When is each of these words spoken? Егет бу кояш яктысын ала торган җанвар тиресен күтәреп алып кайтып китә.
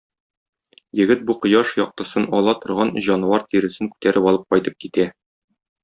Егет 0.99 1.21
бу 1.27 1.35
кояш 1.43 1.75
яктысын 1.81 2.27
ала 2.39 2.57
торган 2.65 2.93
җанвар 3.11 3.47
тиресен 3.53 3.95
күтәреп 3.95 4.31
алып 4.33 4.53
кайтып 4.57 4.85
китә. 4.85 5.11